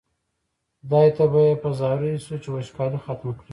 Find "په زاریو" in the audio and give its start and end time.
1.61-2.23